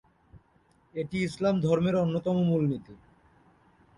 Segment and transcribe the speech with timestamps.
[0.95, 2.93] এটি ইসলাম ধর্মের অন্যতম মূলনীতি।